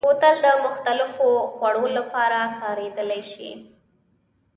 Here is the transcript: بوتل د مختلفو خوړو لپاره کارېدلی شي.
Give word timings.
بوتل 0.07 0.35
د 0.45 0.47
مختلفو 0.65 1.29
خوړو 1.53 1.85
لپاره 1.97 2.39
کارېدلی 2.61 3.21
شي. 3.31 3.51